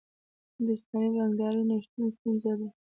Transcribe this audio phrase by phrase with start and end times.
[0.65, 2.67] د اسلامي بانکدارۍ نشتون ستونزه ده.